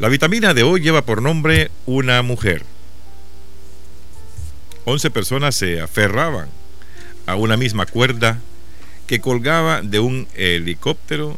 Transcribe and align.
La 0.00 0.08
vitamina 0.08 0.54
de 0.54 0.62
hoy 0.62 0.80
lleva 0.80 1.04
por 1.04 1.20
nombre 1.20 1.70
una 1.84 2.22
mujer. 2.22 2.64
Once 4.86 5.10
personas 5.10 5.54
se 5.54 5.82
aferraban 5.82 6.48
a 7.26 7.34
una 7.34 7.58
misma 7.58 7.84
cuerda 7.84 8.40
que 9.06 9.20
colgaba 9.20 9.82
de 9.82 10.00
un 10.00 10.26
helicóptero, 10.36 11.36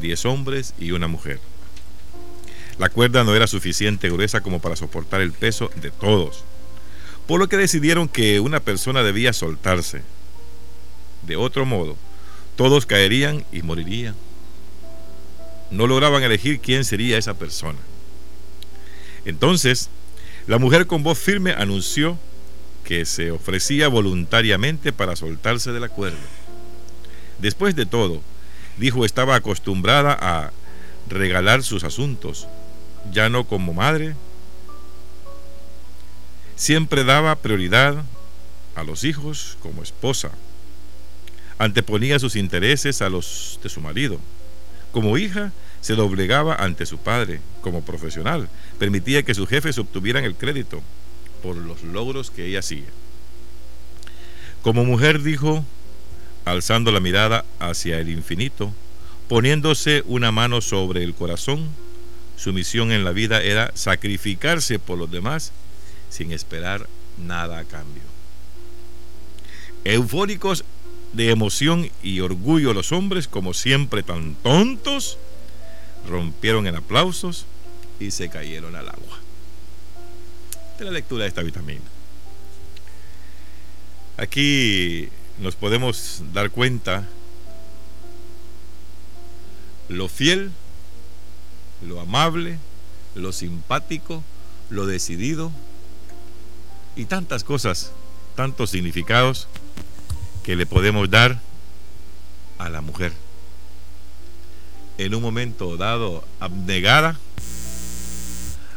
diez 0.00 0.24
hombres 0.24 0.74
y 0.76 0.90
una 0.90 1.06
mujer. 1.06 1.38
La 2.80 2.88
cuerda 2.88 3.22
no 3.22 3.36
era 3.36 3.46
suficiente 3.46 4.10
gruesa 4.10 4.40
como 4.40 4.60
para 4.60 4.74
soportar 4.74 5.20
el 5.20 5.30
peso 5.30 5.70
de 5.76 5.92
todos, 5.92 6.42
por 7.28 7.38
lo 7.38 7.48
que 7.48 7.56
decidieron 7.56 8.08
que 8.08 8.40
una 8.40 8.58
persona 8.58 9.04
debía 9.04 9.32
soltarse. 9.32 10.02
De 11.28 11.36
otro 11.36 11.64
modo, 11.64 11.96
todos 12.56 12.86
caerían 12.86 13.44
y 13.52 13.62
morirían 13.62 14.16
no 15.70 15.86
lograban 15.86 16.22
elegir 16.22 16.60
quién 16.60 16.84
sería 16.84 17.18
esa 17.18 17.34
persona. 17.34 17.78
Entonces, 19.24 19.88
la 20.46 20.58
mujer 20.58 20.86
con 20.86 21.02
voz 21.02 21.18
firme 21.18 21.52
anunció 21.52 22.18
que 22.84 23.06
se 23.06 23.30
ofrecía 23.30 23.88
voluntariamente 23.88 24.92
para 24.92 25.16
soltarse 25.16 25.72
de 25.72 25.80
la 25.80 25.88
cuerda. 25.88 26.18
Después 27.38 27.74
de 27.74 27.86
todo, 27.86 28.22
dijo 28.76 29.04
estaba 29.04 29.34
acostumbrada 29.36 30.16
a 30.20 30.52
regalar 31.08 31.62
sus 31.62 31.84
asuntos, 31.84 32.46
ya 33.10 33.28
no 33.28 33.44
como 33.44 33.72
madre. 33.72 34.14
Siempre 36.56 37.04
daba 37.04 37.34
prioridad 37.36 38.04
a 38.74 38.84
los 38.84 39.04
hijos 39.04 39.56
como 39.62 39.82
esposa. 39.82 40.30
Anteponía 41.58 42.18
sus 42.18 42.36
intereses 42.36 43.00
a 43.02 43.08
los 43.08 43.58
de 43.62 43.68
su 43.68 43.80
marido. 43.80 44.18
Como 44.94 45.18
hija, 45.18 45.50
se 45.80 45.96
doblegaba 45.96 46.54
ante 46.54 46.86
su 46.86 46.98
padre 46.98 47.40
como 47.62 47.82
profesional. 47.82 48.48
Permitía 48.78 49.24
que 49.24 49.34
sus 49.34 49.48
jefes 49.48 49.76
obtuvieran 49.76 50.22
el 50.22 50.36
crédito 50.36 50.82
por 51.42 51.56
los 51.56 51.82
logros 51.82 52.30
que 52.30 52.46
ella 52.46 52.60
hacía. 52.60 52.86
Como 54.62 54.84
mujer 54.84 55.20
dijo, 55.20 55.64
alzando 56.44 56.92
la 56.92 57.00
mirada 57.00 57.44
hacia 57.58 57.98
el 57.98 58.08
infinito, 58.08 58.72
poniéndose 59.28 60.04
una 60.06 60.30
mano 60.30 60.60
sobre 60.60 61.02
el 61.02 61.12
corazón, 61.12 61.70
su 62.36 62.52
misión 62.52 62.92
en 62.92 63.02
la 63.02 63.10
vida 63.10 63.42
era 63.42 63.72
sacrificarse 63.74 64.78
por 64.78 64.96
los 64.96 65.10
demás 65.10 65.50
sin 66.08 66.30
esperar 66.30 66.86
nada 67.18 67.58
a 67.58 67.64
cambio. 67.64 68.02
Eufóricos 69.82 70.64
de 71.14 71.30
emoción 71.30 71.90
y 72.02 72.20
orgullo 72.20 72.74
los 72.74 72.92
hombres, 72.92 73.28
como 73.28 73.54
siempre 73.54 74.02
tan 74.02 74.34
tontos, 74.36 75.18
rompieron 76.08 76.66
en 76.66 76.76
aplausos 76.76 77.46
y 78.00 78.10
se 78.10 78.28
cayeron 78.28 78.74
al 78.74 78.88
agua. 78.88 79.18
De 80.78 80.84
la 80.84 80.90
lectura 80.90 81.22
de 81.22 81.28
esta 81.28 81.42
vitamina. 81.42 81.80
Aquí 84.16 85.08
nos 85.38 85.54
podemos 85.54 86.22
dar 86.32 86.50
cuenta 86.50 87.08
lo 89.88 90.08
fiel, 90.08 90.50
lo 91.86 92.00
amable, 92.00 92.58
lo 93.14 93.32
simpático, 93.32 94.24
lo 94.70 94.86
decidido 94.86 95.52
y 96.96 97.04
tantas 97.04 97.44
cosas, 97.44 97.92
tantos 98.34 98.70
significados 98.70 99.48
que 100.44 100.56
le 100.56 100.66
podemos 100.66 101.10
dar 101.10 101.40
a 102.58 102.68
la 102.68 102.80
mujer. 102.80 103.12
En 104.98 105.14
un 105.14 105.22
momento 105.22 105.76
dado, 105.76 106.24
abnegada, 106.38 107.18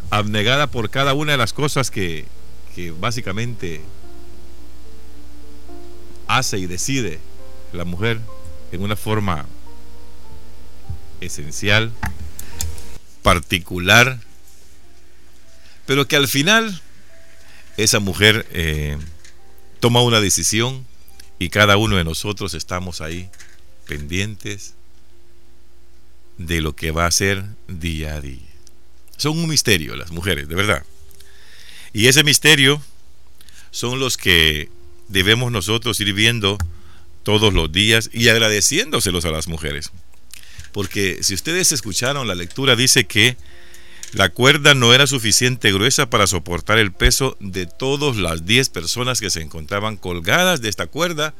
abnegada 0.09 0.67
por 0.67 0.89
cada 0.89 1.13
una 1.13 1.33
de 1.33 1.37
las 1.37 1.53
cosas 1.53 1.91
que, 1.91 2.25
que 2.73 2.91
básicamente 2.91 3.81
hace 6.27 6.57
y 6.57 6.65
decide 6.65 7.19
la 7.73 7.85
mujer 7.85 8.19
en 8.71 8.81
una 8.81 8.95
forma 8.95 9.45
esencial, 11.21 11.91
particular, 13.21 14.19
pero 15.85 16.07
que 16.07 16.15
al 16.15 16.27
final 16.27 16.81
esa 17.75 17.99
mujer 17.99 18.47
eh, 18.51 18.97
toma 19.79 20.01
una 20.01 20.19
decisión 20.19 20.85
y 21.39 21.49
cada 21.49 21.77
uno 21.77 21.97
de 21.97 22.03
nosotros 22.03 22.53
estamos 22.53 23.01
ahí 23.01 23.29
pendientes 23.87 24.73
de 26.37 26.61
lo 26.61 26.75
que 26.75 26.91
va 26.91 27.05
a 27.05 27.11
ser 27.11 27.43
día 27.67 28.15
a 28.15 28.21
día. 28.21 28.39
Son 29.17 29.37
un 29.37 29.49
misterio 29.49 29.95
las 29.95 30.11
mujeres, 30.11 30.47
de 30.47 30.55
verdad. 30.55 30.83
Y 31.93 32.07
ese 32.07 32.23
misterio 32.23 32.81
son 33.71 33.99
los 33.99 34.17
que 34.17 34.69
debemos 35.07 35.51
nosotros 35.51 35.99
ir 35.99 36.13
viendo 36.13 36.57
todos 37.23 37.53
los 37.53 37.71
días 37.71 38.09
y 38.13 38.29
agradeciéndoselos 38.29 39.25
a 39.25 39.31
las 39.31 39.47
mujeres. 39.47 39.91
Porque 40.71 41.19
si 41.23 41.33
ustedes 41.33 41.71
escucharon 41.71 42.27
la 42.27 42.35
lectura, 42.35 42.75
dice 42.75 43.05
que 43.05 43.37
la 44.13 44.29
cuerda 44.29 44.73
no 44.73 44.93
era 44.93 45.05
suficiente 45.05 45.71
gruesa 45.71 46.09
para 46.09 46.27
soportar 46.27 46.77
el 46.77 46.93
peso 46.93 47.35
de 47.39 47.65
todas 47.65 48.15
las 48.15 48.45
10 48.45 48.69
personas 48.69 49.19
que 49.19 49.29
se 49.29 49.41
encontraban 49.41 49.97
colgadas 49.97 50.61
de 50.61 50.69
esta 50.69 50.87
cuerda 50.87 51.33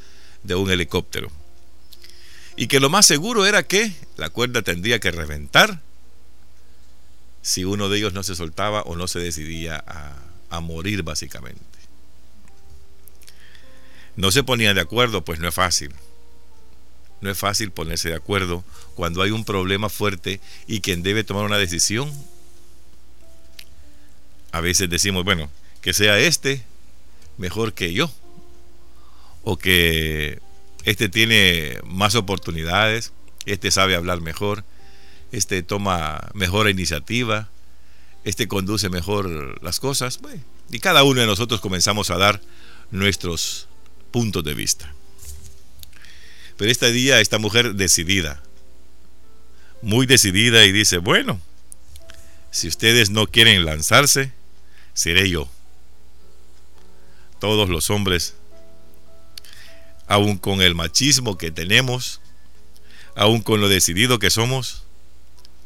de 0.44 0.56
un 0.56 0.70
helicóptero. 0.70 1.32
Y 2.58 2.68
que 2.68 2.80
lo 2.80 2.90
más 2.90 3.06
seguro 3.06 3.46
era 3.46 3.64
que 3.64 3.94
la 4.18 4.30
cuerda 4.30 4.64
tendría 4.64 5.00
que 5.00 5.12
reventar 5.12 5.82
si 7.42 7.64
uno 7.64 7.88
de 7.88 8.00
ellos 8.00 8.14
no 8.14 8.24
se 8.24 8.36
soltaba 8.36 8.82
o 8.82 8.96
no 8.96 9.08
se 9.08 9.20
decidía 9.20 9.82
a, 9.88 10.18
a 10.50 10.60
morir 10.60 11.04
básicamente. 11.04 11.62
No 14.18 14.32
se 14.32 14.44
ponían 14.44 14.76
de 14.76 14.82
acuerdo, 14.82 15.24
pues 15.24 15.40
no 15.40 15.48
es 15.48 15.56
fácil. 15.56 15.94
No 17.22 17.30
es 17.30 17.38
fácil 17.38 17.72
ponerse 17.72 18.10
de 18.10 18.16
acuerdo 18.16 18.64
cuando 18.96 19.22
hay 19.22 19.32
un 19.32 19.46
problema 19.46 19.88
fuerte 19.88 20.42
y 20.68 20.82
quien 20.82 21.04
debe 21.04 21.24
tomar 21.24 21.46
una 21.46 21.58
decisión 21.58 22.12
a 24.58 24.62
veces 24.62 24.90
decimos, 24.90 25.24
bueno, 25.24 25.50
que 25.82 25.94
sea 25.94 26.18
este 26.20 26.64
mejor 27.38 27.74
que 27.74 27.94
yo. 27.94 28.12
O 29.44 29.58
que 29.58 30.40
este 30.84 31.08
tiene 31.08 31.80
más 31.86 32.16
oportunidades, 32.16 33.14
este 33.46 33.72
sabe 33.72 33.96
hablar 33.96 34.20
mejor, 34.20 34.66
este 35.32 35.64
toma 35.64 36.30
mejor 36.34 36.70
iniciativa, 36.70 37.50
este 38.26 38.48
conduce 38.48 38.90
mejor 38.90 39.64
las 39.64 39.80
cosas. 39.80 40.20
y 40.70 40.80
cada 40.80 41.04
uno 41.04 41.22
de 41.22 41.28
nosotros 41.28 41.62
comenzamos 41.62 42.10
a 42.10 42.18
dar 42.18 42.42
nuestros 42.92 43.68
puntos 44.12 44.44
de 44.44 44.54
vista. 44.54 44.94
Pero 46.58 46.72
este 46.72 46.92
día, 46.92 47.22
esta 47.22 47.38
mujer 47.38 47.76
decidida, 47.76 48.42
muy 49.82 50.08
decidida 50.08 50.66
y 50.66 50.72
dice, 50.72 50.98
bueno, 50.98 51.40
si 52.52 52.68
ustedes 52.68 53.12
no 53.12 53.28
quieren 53.28 53.64
lanzarse, 53.64 54.34
seré 54.98 55.30
yo. 55.30 55.48
Todos 57.40 57.70
los 57.70 57.92
hombres, 57.92 58.34
aun 60.08 60.40
con 60.40 60.62
el 60.62 60.74
machismo 60.74 61.38
que 61.38 61.52
tenemos, 61.52 62.20
aun 63.16 63.42
con 63.42 63.62
lo 63.62 63.70
decidido 63.70 64.18
que 64.18 64.32
somos, 64.32 64.84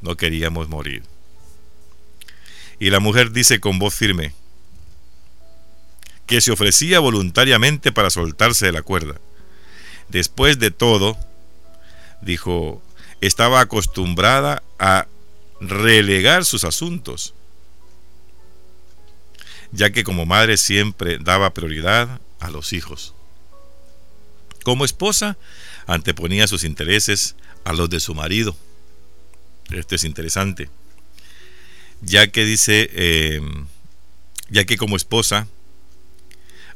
no 0.02 0.18
queríamos 0.18 0.68
morir. 0.68 1.03
Y 2.78 2.90
la 2.90 3.00
mujer 3.00 3.31
dice 3.31 3.62
con 3.62 3.80
voz 3.80 3.96
firme 3.96 4.34
que 6.25 6.41
se 6.41 6.52
ofrecía 6.52 7.00
voluntariamente 7.00 7.94
para 7.94 8.09
soltarse 8.09 8.66
de 8.66 8.74
la 8.74 8.81
cuerda. 8.81 9.16
Después 10.09 10.59
de 10.59 10.72
todo, 10.72 11.18
dijo, 12.22 12.84
estaba 13.22 13.62
acostumbrada 13.62 14.62
a 14.78 15.08
relegar 15.62 16.44
sus 16.44 16.66
asuntos 16.66 17.34
ya 19.72 19.91
que 19.91 20.03
como 20.03 20.26
madre 20.26 20.58
siempre 20.58 21.18
daba 21.20 21.53
prioridad 21.53 22.20
a 22.40 22.50
los 22.50 22.73
hijos. 22.73 23.14
Como 24.64 24.85
esposa, 24.85 25.38
anteponía 25.88 26.47
sus 26.47 26.64
intereses 26.64 27.35
a 27.64 27.73
los 27.73 27.90
de 27.90 28.00
su 28.00 28.14
marido. 28.14 28.56
Esto 29.72 29.96
es 29.96 30.03
interesante. 30.03 30.70
Ya 32.02 32.28
que 32.28 32.46
dice, 32.46 32.90
em, 32.94 33.68
ya 34.50 34.66
que 34.66 34.78
como 34.78 34.97
esposa, 34.97 35.47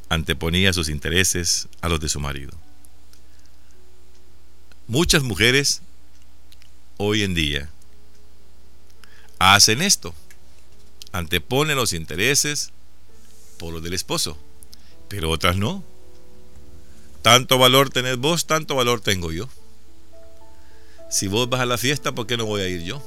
anteponía 0.09 0.73
sus 0.73 0.89
intereses 0.89 1.67
a 1.81 1.89
los 1.89 1.99
de 1.99 2.09
su 2.09 2.19
marido. 2.19 2.53
Muchas 4.87 5.23
mujeres 5.23 5.81
hoy 6.97 7.23
en 7.23 7.33
día 7.33 7.69
hacen 9.39 9.81
esto, 9.81 10.13
anteponen 11.11 11.75
los 11.75 11.93
intereses 11.93 12.71
por 13.57 13.73
lo 13.73 13.81
del 13.81 13.93
esposo, 13.93 14.37
pero 15.07 15.29
otras 15.29 15.57
no. 15.57 15.83
Tanto 17.21 17.57
valor 17.57 17.89
tenés 17.89 18.17
vos, 18.17 18.45
tanto 18.45 18.75
valor 18.75 19.01
tengo 19.01 19.31
yo. 19.31 19.49
Si 21.09 21.27
vos 21.27 21.49
vas 21.49 21.61
a 21.61 21.65
la 21.65 21.77
fiesta, 21.77 22.13
¿por 22.13 22.27
qué 22.27 22.37
no 22.37 22.45
voy 22.45 22.61
a 22.61 22.67
ir 22.67 22.83
yo? 22.83 23.01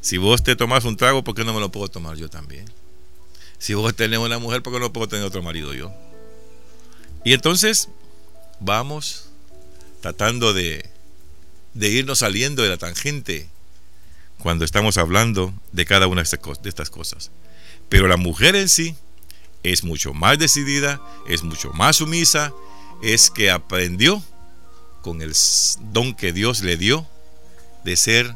Si 0.00 0.18
vos 0.18 0.42
te 0.42 0.54
tomás 0.54 0.84
un 0.84 0.96
trago, 0.96 1.24
¿por 1.24 1.34
qué 1.34 1.44
no 1.44 1.52
me 1.52 1.60
lo 1.60 1.72
puedo 1.72 1.88
tomar 1.88 2.16
yo 2.16 2.28
también? 2.28 2.70
Si 3.58 3.74
vos 3.74 3.94
tenés 3.94 4.18
una 4.18 4.38
mujer, 4.38 4.62
¿por 4.62 4.72
qué 4.72 4.78
no 4.78 4.92
puedo 4.92 5.08
tener 5.08 5.24
otro 5.24 5.42
marido 5.42 5.74
yo? 5.74 5.92
Y 7.24 7.32
entonces 7.32 7.88
vamos 8.60 9.30
tratando 10.00 10.52
de, 10.52 10.88
de 11.74 11.88
irnos 11.88 12.20
saliendo 12.20 12.62
de 12.62 12.68
la 12.68 12.76
tangente 12.76 13.48
cuando 14.38 14.64
estamos 14.64 14.98
hablando 14.98 15.52
de 15.72 15.86
cada 15.86 16.06
una 16.06 16.22
de 16.22 16.68
estas 16.68 16.90
cosas. 16.90 17.30
Pero 17.88 18.06
la 18.06 18.16
mujer 18.16 18.54
en 18.54 18.68
sí 18.68 18.94
es 19.72 19.84
mucho 19.84 20.14
más 20.14 20.38
decidida, 20.38 21.00
es 21.26 21.42
mucho 21.42 21.72
más 21.72 21.96
sumisa, 21.96 22.52
es 23.02 23.30
que 23.30 23.50
aprendió 23.50 24.22
con 25.02 25.22
el 25.22 25.34
don 25.92 26.14
que 26.14 26.32
Dios 26.32 26.60
le 26.60 26.76
dio 26.76 27.06
de 27.84 27.96
ser 27.96 28.34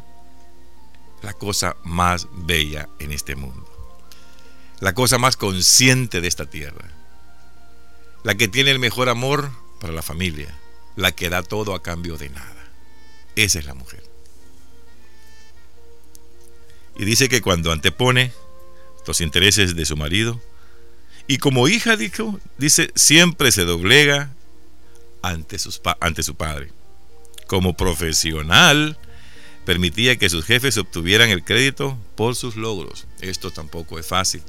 la 1.22 1.32
cosa 1.32 1.76
más 1.84 2.28
bella 2.32 2.88
en 2.98 3.12
este 3.12 3.36
mundo, 3.36 3.68
la 4.80 4.94
cosa 4.94 5.18
más 5.18 5.36
consciente 5.36 6.20
de 6.20 6.28
esta 6.28 6.46
tierra, 6.46 6.88
la 8.22 8.34
que 8.34 8.48
tiene 8.48 8.70
el 8.70 8.78
mejor 8.78 9.08
amor 9.08 9.50
para 9.80 9.92
la 9.92 10.02
familia, 10.02 10.54
la 10.96 11.12
que 11.12 11.30
da 11.30 11.42
todo 11.42 11.74
a 11.74 11.82
cambio 11.82 12.18
de 12.18 12.28
nada. 12.30 12.64
Esa 13.36 13.58
es 13.58 13.64
la 13.64 13.74
mujer. 13.74 14.02
Y 16.96 17.04
dice 17.04 17.28
que 17.28 17.40
cuando 17.40 17.72
antepone 17.72 18.32
los 19.06 19.20
intereses 19.20 19.74
de 19.74 19.86
su 19.86 19.96
marido, 19.96 20.40
y 21.30 21.38
como 21.38 21.68
hija, 21.68 21.96
dijo, 21.96 22.40
dice, 22.58 22.90
siempre 22.96 23.52
se 23.52 23.64
doblega 23.64 24.34
ante, 25.22 25.60
sus, 25.60 25.80
ante 26.00 26.24
su 26.24 26.34
padre. 26.34 26.72
Como 27.46 27.76
profesional, 27.76 28.98
permitía 29.64 30.16
que 30.16 30.28
sus 30.28 30.44
jefes 30.44 30.76
obtuvieran 30.76 31.30
el 31.30 31.44
crédito 31.44 31.96
por 32.16 32.34
sus 32.34 32.56
logros. 32.56 33.06
Esto 33.20 33.52
tampoco 33.52 34.00
es 34.00 34.08
fácil. 34.08 34.42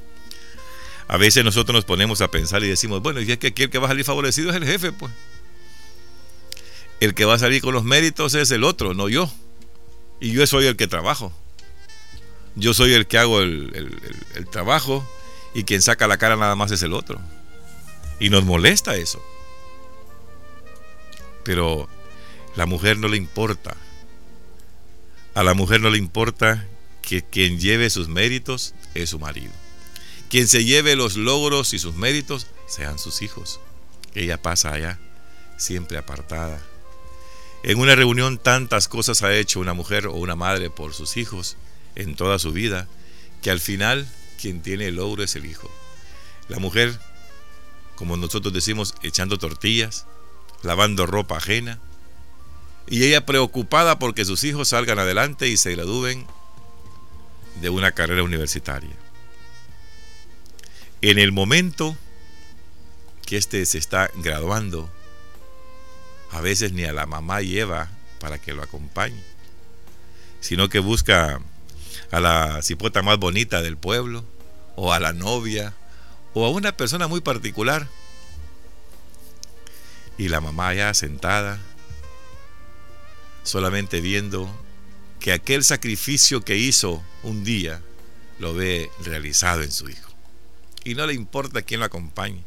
A 1.06 1.18
veces 1.18 1.44
nosotros 1.44 1.72
nos 1.72 1.84
ponemos 1.84 2.20
a 2.20 2.32
pensar 2.32 2.64
y 2.64 2.68
decimos, 2.68 3.00
bueno, 3.00 3.20
y 3.20 3.30
es 3.30 3.38
que 3.38 3.46
aquí 3.46 3.62
el 3.62 3.70
que 3.70 3.78
va 3.78 3.86
a 3.86 3.90
salir 3.90 4.04
favorecido 4.04 4.50
es 4.50 4.56
el 4.56 4.66
jefe, 4.66 4.90
pues. 4.90 5.12
El 6.98 7.14
que 7.14 7.26
va 7.26 7.34
a 7.34 7.38
salir 7.38 7.62
con 7.62 7.74
los 7.74 7.84
méritos 7.84 8.34
es 8.34 8.50
el 8.50 8.64
otro, 8.64 8.92
no 8.92 9.08
yo. 9.08 9.32
Y 10.18 10.32
yo 10.32 10.44
soy 10.48 10.66
el 10.66 10.74
que 10.74 10.88
trabajo. 10.88 11.32
Yo 12.56 12.74
soy 12.74 12.92
el 12.94 13.06
que 13.06 13.18
hago 13.18 13.40
el, 13.40 14.00
el 14.34 14.48
trabajo 14.48 15.08
y 15.54 15.64
quien 15.64 15.82
saca 15.82 16.06
la 16.06 16.18
cara 16.18 16.36
nada 16.36 16.56
más 16.56 16.70
es 16.70 16.82
el 16.82 16.92
otro. 16.92 17.20
Y 18.18 18.30
nos 18.30 18.44
molesta 18.44 18.96
eso. 18.96 19.22
Pero 21.44 21.88
la 22.56 22.66
mujer 22.66 22.98
no 22.98 23.08
le 23.08 23.16
importa. 23.16 23.76
A 25.34 25.42
la 25.42 25.54
mujer 25.54 25.80
no 25.80 25.90
le 25.90 25.98
importa 25.98 26.66
que 27.00 27.22
quien 27.22 27.58
lleve 27.58 27.90
sus 27.90 28.08
méritos 28.08 28.74
es 28.94 29.10
su 29.10 29.18
marido. 29.18 29.52
Quien 30.30 30.48
se 30.48 30.64
lleve 30.64 30.96
los 30.96 31.16
logros 31.16 31.74
y 31.74 31.78
sus 31.78 31.94
méritos 31.94 32.46
sean 32.66 32.98
sus 32.98 33.22
hijos. 33.22 33.60
Ella 34.14 34.40
pasa 34.40 34.72
allá, 34.72 34.98
siempre 35.58 35.98
apartada. 35.98 36.60
En 37.64 37.78
una 37.78 37.94
reunión 37.94 38.38
tantas 38.38 38.88
cosas 38.88 39.22
ha 39.22 39.34
hecho 39.34 39.60
una 39.60 39.74
mujer 39.74 40.06
o 40.06 40.14
una 40.14 40.36
madre 40.36 40.70
por 40.70 40.94
sus 40.94 41.16
hijos 41.16 41.56
en 41.94 42.16
toda 42.16 42.38
su 42.38 42.52
vida, 42.52 42.88
que 43.40 43.50
al 43.50 43.60
final 43.60 44.08
quien 44.42 44.60
tiene 44.60 44.88
el 44.88 44.96
logro 44.96 45.22
es 45.22 45.36
el 45.36 45.46
hijo. 45.46 45.70
La 46.48 46.58
mujer, 46.58 46.98
como 47.94 48.16
nosotros 48.16 48.52
decimos, 48.52 48.96
echando 49.02 49.38
tortillas, 49.38 50.04
lavando 50.62 51.06
ropa 51.06 51.36
ajena, 51.36 51.78
y 52.88 53.04
ella 53.04 53.24
preocupada 53.24 54.00
porque 54.00 54.24
sus 54.24 54.42
hijos 54.42 54.70
salgan 54.70 54.98
adelante 54.98 55.46
y 55.46 55.56
se 55.56 55.70
gradúen 55.70 56.26
de 57.60 57.70
una 57.70 57.92
carrera 57.92 58.24
universitaria. 58.24 58.90
En 61.02 61.20
el 61.20 61.30
momento 61.30 61.96
que 63.24 63.36
éste 63.36 63.64
se 63.64 63.78
está 63.78 64.10
graduando, 64.16 64.90
a 66.32 66.40
veces 66.40 66.72
ni 66.72 66.82
a 66.82 66.92
la 66.92 67.06
mamá 67.06 67.42
lleva 67.42 67.90
para 68.18 68.38
que 68.38 68.54
lo 68.54 68.62
acompañe, 68.64 69.22
sino 70.40 70.68
que 70.68 70.80
busca 70.80 71.40
a 72.10 72.20
la 72.20 72.60
cipota 72.62 73.02
más 73.02 73.18
bonita 73.18 73.62
del 73.62 73.76
pueblo, 73.76 74.24
o 74.76 74.92
a 74.92 75.00
la 75.00 75.12
novia, 75.12 75.74
o 76.34 76.46
a 76.46 76.50
una 76.50 76.72
persona 76.72 77.08
muy 77.08 77.20
particular. 77.20 77.88
Y 80.18 80.28
la 80.28 80.40
mamá 80.40 80.74
ya 80.74 80.94
sentada, 80.94 81.58
solamente 83.42 84.00
viendo 84.00 84.48
que 85.20 85.32
aquel 85.32 85.64
sacrificio 85.64 86.42
que 86.42 86.56
hizo 86.56 87.02
un 87.22 87.44
día 87.44 87.80
lo 88.38 88.54
ve 88.54 88.90
realizado 89.04 89.62
en 89.62 89.72
su 89.72 89.88
hijo. 89.88 90.10
Y 90.84 90.94
no 90.94 91.06
le 91.06 91.14
importa 91.14 91.62
quién 91.62 91.80
lo 91.80 91.86
acompañe, 91.86 92.44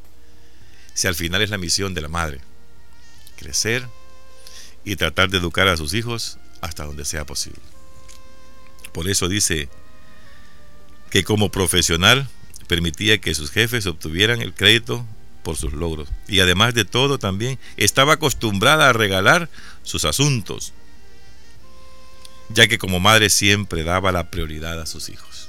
si 0.93 1.07
al 1.07 1.15
final 1.15 1.41
es 1.41 1.49
la 1.49 1.57
misión 1.57 1.93
de 1.93 2.01
la 2.01 2.09
madre, 2.09 2.41
crecer 3.37 3.87
y 4.83 4.97
tratar 4.97 5.29
de 5.29 5.37
educar 5.37 5.67
a 5.67 5.77
sus 5.77 5.93
hijos 5.93 6.37
hasta 6.61 6.83
donde 6.83 7.05
sea 7.05 7.25
posible. 7.25 7.61
Por 8.91 9.09
eso 9.09 9.27
dice 9.27 9.69
que 11.15 11.23
como 11.23 11.49
profesional 11.49 12.27
permitía 12.67 13.21
que 13.21 13.33
sus 13.33 13.49
jefes 13.49 13.85
obtuvieran 13.85 14.41
el 14.41 14.53
crédito 14.53 15.05
por 15.43 15.55
sus 15.55 15.71
logros. 15.71 16.09
Y 16.27 16.41
además 16.41 16.73
de 16.73 16.83
todo 16.83 17.19
también 17.19 17.57
estaba 17.77 18.15
acostumbrada 18.15 18.89
a 18.89 18.91
regalar 18.91 19.49
sus 19.81 20.03
asuntos, 20.03 20.73
ya 22.49 22.67
que 22.67 22.77
como 22.77 22.99
madre 22.99 23.29
siempre 23.29 23.85
daba 23.85 24.11
la 24.11 24.29
prioridad 24.29 24.77
a 24.81 24.85
sus 24.85 25.07
hijos. 25.07 25.47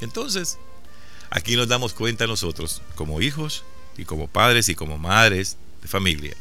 Entonces, 0.00 0.58
aquí 1.28 1.56
nos 1.56 1.66
damos 1.66 1.92
cuenta 1.92 2.28
nosotros, 2.28 2.80
como 2.94 3.20
hijos 3.20 3.64
y 3.96 4.04
como 4.04 4.28
padres 4.28 4.68
y 4.68 4.76
como 4.76 4.96
madres 4.96 5.56
de 5.82 5.88
familia, 5.88 6.36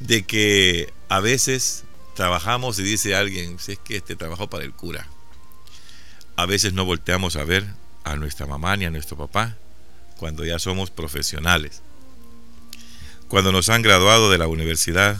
de 0.00 0.24
que 0.24 0.92
a 1.08 1.20
veces 1.20 1.84
trabajamos 2.16 2.76
y 2.80 2.82
dice 2.82 3.14
alguien, 3.14 3.60
si 3.60 3.70
es 3.70 3.78
que 3.78 3.98
este 3.98 4.16
trabajo 4.16 4.50
para 4.50 4.64
el 4.64 4.72
cura. 4.72 5.06
A 6.36 6.46
veces 6.46 6.72
no 6.72 6.84
volteamos 6.84 7.36
a 7.36 7.44
ver 7.44 7.66
a 8.04 8.16
nuestra 8.16 8.46
mamá 8.46 8.76
ni 8.76 8.84
a 8.84 8.90
nuestro 8.90 9.16
papá 9.16 9.56
cuando 10.16 10.44
ya 10.44 10.58
somos 10.58 10.90
profesionales. 10.90 11.82
Cuando 13.28 13.52
nos 13.52 13.68
han 13.68 13.82
graduado 13.82 14.30
de 14.30 14.38
la 14.38 14.46
universidad, 14.46 15.18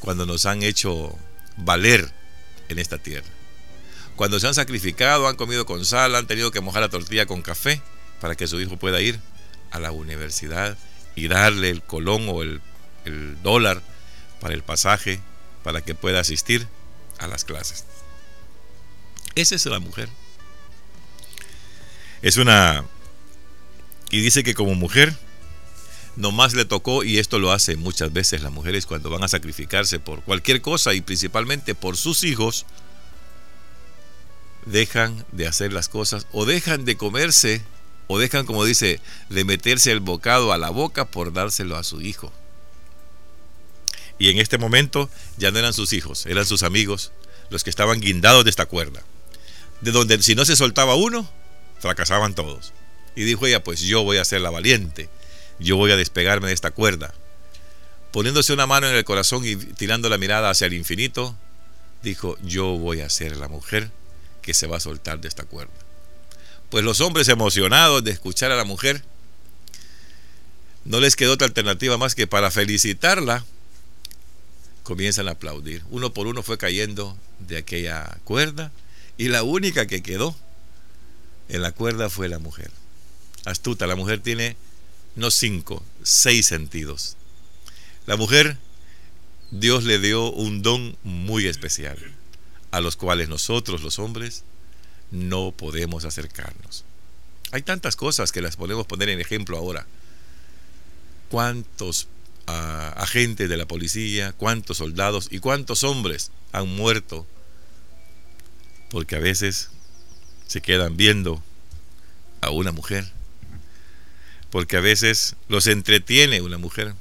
cuando 0.00 0.26
nos 0.26 0.46
han 0.46 0.62
hecho 0.62 1.16
valer 1.56 2.10
en 2.68 2.78
esta 2.78 2.98
tierra. 2.98 3.28
Cuando 4.16 4.40
se 4.40 4.46
han 4.46 4.54
sacrificado, 4.54 5.28
han 5.28 5.36
comido 5.36 5.66
con 5.66 5.84
sal, 5.84 6.14
han 6.14 6.26
tenido 6.26 6.50
que 6.50 6.60
mojar 6.60 6.82
la 6.82 6.88
tortilla 6.88 7.26
con 7.26 7.42
café 7.42 7.82
para 8.20 8.34
que 8.34 8.46
su 8.46 8.60
hijo 8.60 8.76
pueda 8.76 9.00
ir 9.00 9.20
a 9.70 9.78
la 9.78 9.92
universidad 9.92 10.76
y 11.14 11.28
darle 11.28 11.70
el 11.70 11.82
colón 11.82 12.26
o 12.28 12.42
el, 12.42 12.60
el 13.04 13.42
dólar 13.42 13.82
para 14.40 14.54
el 14.54 14.62
pasaje 14.62 15.20
para 15.62 15.82
que 15.82 15.94
pueda 15.94 16.20
asistir 16.20 16.66
a 17.18 17.26
las 17.26 17.44
clases. 17.44 17.84
Esa 19.36 19.54
es 19.54 19.66
la 19.66 19.78
mujer. 19.78 20.08
Es 22.22 22.38
una... 22.38 22.84
Y 24.10 24.20
dice 24.20 24.42
que 24.42 24.54
como 24.54 24.74
mujer, 24.74 25.14
nomás 26.16 26.54
le 26.54 26.64
tocó, 26.64 27.04
y 27.04 27.18
esto 27.18 27.38
lo 27.38 27.52
hace 27.52 27.76
muchas 27.76 28.12
veces 28.12 28.42
las 28.42 28.50
mujeres 28.50 28.86
cuando 28.86 29.10
van 29.10 29.22
a 29.22 29.28
sacrificarse 29.28 30.00
por 30.00 30.22
cualquier 30.22 30.62
cosa 30.62 30.94
y 30.94 31.02
principalmente 31.02 31.74
por 31.74 31.98
sus 31.98 32.24
hijos, 32.24 32.64
dejan 34.64 35.26
de 35.32 35.46
hacer 35.46 35.72
las 35.72 35.88
cosas 35.88 36.26
o 36.32 36.46
dejan 36.46 36.84
de 36.84 36.96
comerse 36.96 37.62
o 38.06 38.18
dejan, 38.18 38.46
como 38.46 38.64
dice, 38.64 39.00
de 39.28 39.44
meterse 39.44 39.92
el 39.92 40.00
bocado 40.00 40.52
a 40.52 40.58
la 40.58 40.70
boca 40.70 41.04
por 41.04 41.32
dárselo 41.32 41.76
a 41.76 41.84
su 41.84 42.00
hijo. 42.00 42.32
Y 44.18 44.30
en 44.30 44.38
este 44.38 44.56
momento 44.56 45.10
ya 45.36 45.50
no 45.50 45.58
eran 45.58 45.74
sus 45.74 45.92
hijos, 45.92 46.24
eran 46.24 46.46
sus 46.46 46.62
amigos 46.62 47.12
los 47.50 47.64
que 47.64 47.70
estaban 47.70 48.00
guindados 48.00 48.44
de 48.44 48.50
esta 48.50 48.66
cuerda. 48.66 49.02
De 49.80 49.92
donde 49.92 50.22
si 50.22 50.34
no 50.34 50.44
se 50.44 50.56
soltaba 50.56 50.94
uno, 50.94 51.28
fracasaban 51.80 52.34
todos. 52.34 52.72
Y 53.14 53.24
dijo 53.24 53.46
ella, 53.46 53.62
pues 53.62 53.80
yo 53.80 54.02
voy 54.04 54.18
a 54.18 54.24
ser 54.24 54.40
la 54.40 54.50
valiente, 54.50 55.08
yo 55.58 55.76
voy 55.76 55.90
a 55.90 55.96
despegarme 55.96 56.48
de 56.48 56.54
esta 56.54 56.70
cuerda. 56.70 57.14
Poniéndose 58.12 58.52
una 58.52 58.66
mano 58.66 58.88
en 58.88 58.94
el 58.94 59.04
corazón 59.04 59.44
y 59.44 59.56
tirando 59.56 60.08
la 60.08 60.18
mirada 60.18 60.50
hacia 60.50 60.66
el 60.66 60.74
infinito, 60.74 61.36
dijo, 62.02 62.38
yo 62.42 62.66
voy 62.78 63.00
a 63.00 63.10
ser 63.10 63.36
la 63.36 63.48
mujer 63.48 63.90
que 64.42 64.54
se 64.54 64.66
va 64.66 64.76
a 64.76 64.80
soltar 64.80 65.20
de 65.20 65.28
esta 65.28 65.44
cuerda. 65.44 65.72
Pues 66.70 66.84
los 66.84 67.00
hombres 67.00 67.28
emocionados 67.28 68.04
de 68.04 68.10
escuchar 68.10 68.52
a 68.52 68.56
la 68.56 68.64
mujer, 68.64 69.02
no 70.84 71.00
les 71.00 71.16
quedó 71.16 71.32
otra 71.32 71.46
alternativa 71.46 71.98
más 71.98 72.14
que 72.14 72.26
para 72.26 72.50
felicitarla, 72.50 73.44
comienzan 74.82 75.28
a 75.28 75.32
aplaudir. 75.32 75.82
Uno 75.90 76.12
por 76.12 76.26
uno 76.26 76.42
fue 76.42 76.58
cayendo 76.58 77.16
de 77.40 77.58
aquella 77.58 78.18
cuerda 78.24 78.70
y 79.18 79.28
la 79.28 79.42
única 79.42 79.86
que 79.86 80.02
quedó 80.02 80.36
en 81.48 81.62
la 81.62 81.72
cuerda 81.72 82.10
fue 82.10 82.28
la 82.28 82.38
mujer. 82.38 82.70
Astuta, 83.44 83.86
la 83.86 83.96
mujer 83.96 84.20
tiene 84.20 84.56
no 85.14 85.30
cinco, 85.30 85.82
seis 86.02 86.46
sentidos. 86.46 87.16
La 88.06 88.16
mujer, 88.16 88.58
Dios 89.50 89.84
le 89.84 89.98
dio 89.98 90.30
un 90.30 90.62
don 90.62 90.96
muy 91.02 91.46
especial. 91.46 91.98
a 92.72 92.80
los 92.80 92.96
cuales 92.96 93.30
nosotros 93.30 93.80
los 93.82 93.98
hombres 93.98 94.42
no 95.10 95.52
podemos 95.52 96.04
acercarnos. 96.04 96.84
Hay 97.52 97.62
tantas 97.62 97.96
cosas 97.96 98.32
que 98.32 98.42
las 98.42 98.56
podemos 98.56 98.86
poner 98.86 99.08
en 99.08 99.20
ejemplo 99.20 99.56
ahora. 99.56 99.86
¿Cuántos 101.30 102.08
ah, 102.46 102.92
agentes 102.98 103.48
de 103.48 103.56
la 103.56 103.66
policía, 103.66 104.32
cuántos 104.32 104.78
soldados 104.78 105.28
y 105.30 105.38
cuántos 105.38 105.84
hombres 105.84 106.32
han 106.52 106.68
muerto 106.68 107.26
porque 108.96 109.16
a 109.16 109.20
veces 109.20 109.68
se 110.46 110.62
quedan 110.62 110.96
viendo 110.96 111.42
a 112.40 112.48
una 112.48 112.72
mujer? 112.72 113.04
Porque 114.48 114.78
a 114.78 114.80
veces 114.80 115.36
los 115.48 115.66
entretiene 115.66 116.40
una 116.40 116.56
mujer, 116.56 116.94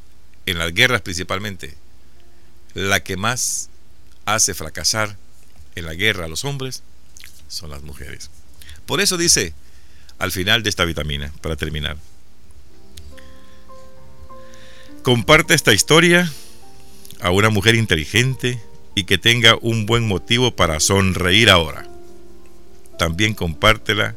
en 0.46 0.58
las 0.58 0.74
guerras 0.74 1.00
principalmente. 1.00 1.78
La 2.74 3.02
que 3.02 3.16
más 3.16 3.70
hace 4.26 4.54
fracasar 4.54 5.16
en 5.76 5.86
la 5.86 5.94
guerra 5.94 6.26
a 6.26 6.28
los 6.28 6.44
hombres 6.44 6.84
son 7.48 7.70
las 7.70 7.82
mujeres. 7.82 8.30
Por 8.86 9.00
eso 9.00 9.16
dice 9.16 9.54
al 10.20 10.34
final 10.34 10.64
de 10.64 10.72
esta 10.72 10.84
vitamina, 10.84 11.32
para 11.40 11.56
terminar. 11.56 11.96
Comparte 15.02 15.54
esta 15.54 15.72
historia 15.72 16.30
a 17.22 17.32
una 17.32 17.50
mujer 17.50 17.76
inteligente 17.76 18.62
y 18.96 19.04
que 19.04 19.18
tenga 19.18 19.58
un 19.62 19.86
buen 19.86 20.08
motivo 20.08 20.56
para 20.56 20.80
sonreír 20.80 21.50
ahora. 21.50 21.88
También 22.98 23.34
compártela 23.34 24.16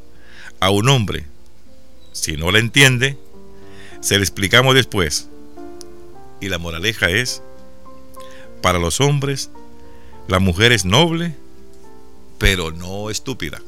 a 0.61 0.71
un 0.71 0.89
hombre. 0.89 1.27
Si 2.13 2.37
no 2.37 2.51
la 2.53 2.61
entiende, 2.61 3.19
se 4.01 4.17
le 4.17 4.23
explicamos 4.23 4.75
después. 4.75 5.29
Y 6.41 6.49
la 6.49 6.59
moraleja 6.59 7.11
es, 7.11 7.43
para 8.63 8.79
los 8.79 9.01
hombres, 9.01 9.51
la 10.29 10.39
mujer 10.39 10.71
es 10.73 10.85
noble, 10.85 11.35
pero 12.39 12.71
no 12.71 13.11
estúpida. 13.11 13.61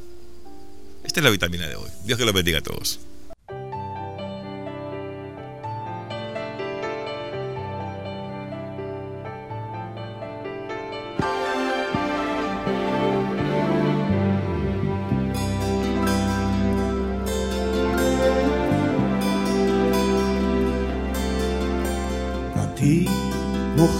Esta 1.02 1.20
es 1.20 1.24
la 1.24 1.30
vitamina 1.30 1.66
de 1.66 1.74
hoy. 1.74 1.90
Dios 2.04 2.18
que 2.18 2.24
los 2.24 2.34
bendiga 2.34 2.58
a 2.58 2.62
todos. 2.62 3.00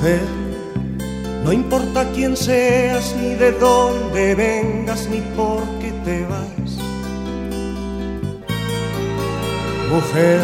Mujer, 0.01 0.21
no 1.45 1.53
importa 1.53 2.07
quién 2.15 2.37
seas, 2.37 3.15
ni 3.21 3.35
de 3.35 3.53
dónde 3.53 4.35
vengas, 4.35 5.07
ni 5.09 5.21
por 5.37 5.63
qué 5.81 5.93
te 6.05 6.25
vas 6.27 6.51
mujer. 9.91 10.41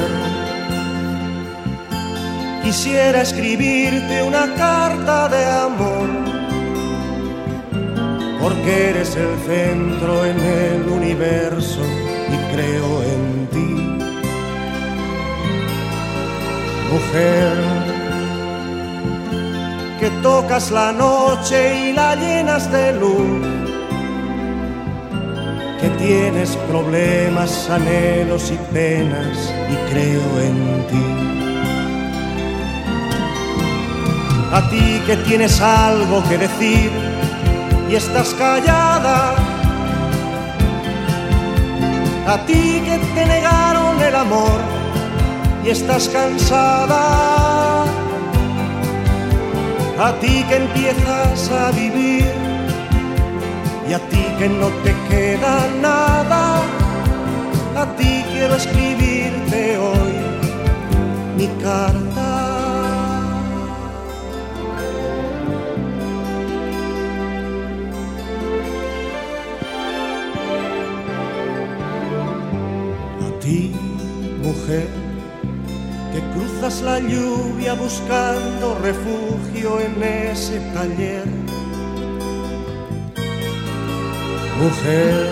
Quisiera 2.65 3.23
escribirte 3.23 4.23
una 4.23 4.55
carta 4.57 5.29
de 5.29 5.45
amor, 5.47 6.09
porque 8.41 8.91
eres 8.91 9.17
el 9.17 9.35
centro 9.47 10.27
en 10.27 10.39
el 10.41 10.89
universo 10.89 11.81
y 12.35 12.37
creo 12.55 13.03
en 13.15 13.47
ti. 13.53 13.73
Mujer, 16.93 17.76
que 20.07 20.13
tocas 20.23 20.71
la 20.71 20.93
noche 20.93 21.89
y 21.89 21.93
la 21.93 22.15
llenas 22.15 22.71
de 22.71 22.93
luz 22.93 23.45
que 25.81 25.89
tienes 25.99 26.51
problemas, 26.71 27.69
anhelos 27.69 28.53
y 28.53 28.59
penas 28.73 29.37
y 29.73 29.75
creo 29.91 30.27
en 30.49 30.87
ti. 30.91 31.07
A 34.53 34.71
ti 34.71 35.03
que 35.07 35.17
tienes 35.29 35.61
algo 35.61 36.23
que 36.29 36.39
decir 36.39 36.91
y 37.91 37.97
estás 37.97 38.33
callada. 38.35 39.35
A 42.29 42.37
ti 42.47 42.81
que 42.87 42.97
te 43.13 43.27
negaron 43.27 44.01
el 44.01 44.15
amor 44.15 44.61
y 45.65 45.71
estás 45.71 46.09
cansada. 46.09 48.06
A 49.99 50.13
ti 50.21 50.45
que 50.49 50.57
empiezas 50.57 51.51
a 51.51 51.71
vivir 51.71 52.31
y 53.89 53.93
a 53.95 53.99
ti 54.11 54.25
que 54.39 54.47
no 54.47 54.69
te 54.85 54.95
queda 55.09 55.67
nada, 55.81 56.61
a 57.75 57.87
ti 57.97 58.23
quiero 58.31 58.57
escribirte 58.57 59.79
hoy 59.79 60.13
mi 61.39 61.47
carta. 61.63 62.06
La 76.87 76.99
lluvia 77.01 77.75
buscando 77.75 78.79
refugio 78.89 79.69
en 79.81 79.95
ese 80.03 80.61
taller 80.73 81.27
mujer. 84.59 85.27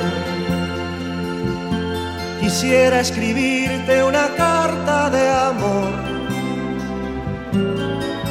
Quisiera 2.40 3.00
escribirte 3.00 4.02
una 4.04 4.26
carta 4.36 5.10
de 5.10 5.28
amor. 5.28 5.92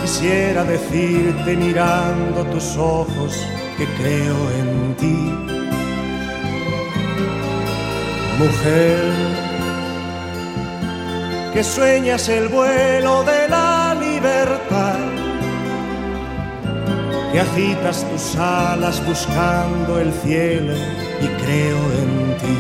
Quisiera 0.02 0.64
decirte 0.64 1.56
mirando 1.56 2.46
tus 2.54 2.78
ojos 2.78 3.32
que 3.78 3.86
creo 4.00 4.38
en 4.60 4.96
ti. 5.02 5.20
Mujer, 8.40 9.33
que 11.54 11.64
sueñas 11.64 12.28
el 12.30 12.48
vuelo 12.48 13.24
de 13.24 13.48
la 13.48 13.96
libertad 14.00 15.14
que 17.32 17.40
agitas 17.40 18.06
tus 18.10 18.36
alas 18.36 19.04
buscando 19.08 20.00
el 20.00 20.12
cielo 20.14 20.74
y 21.20 21.28
creo 21.44 21.78
en 22.02 22.38
ti. 22.42 22.58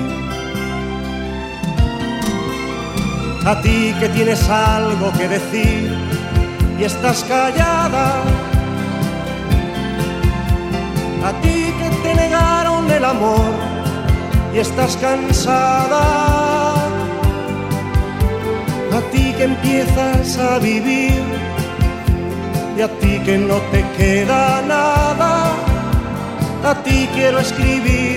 A 3.45 3.62
ti 3.62 3.93
que 4.00 4.09
tienes 4.09 4.50
algo 4.50 5.12
que 5.13 5.27
decir 5.27 5.95
y 6.79 6.83
estás 6.83 7.23
callada. 7.25 8.13
A 11.23 11.31
ti 11.41 11.73
que 11.79 11.89
te 12.01 12.15
negaron 12.15 12.89
el 12.89 13.05
amor 13.05 13.53
y 14.55 14.57
estás 14.57 14.97
cansada. 14.97 16.42
A 18.93 19.01
ti 19.12 19.33
que 19.38 19.45
empiezas 19.45 20.38
a 20.38 20.59
vivir 20.59 21.23
y 22.77 22.81
a 22.81 22.88
ti 23.00 23.19
que 23.25 23.39
no 23.39 23.57
te 23.71 23.83
queda 23.97 24.62
nada, 24.62 25.51
a 26.63 26.75
ti 26.83 27.09
quiero 27.15 27.39
escribirte 27.39 28.12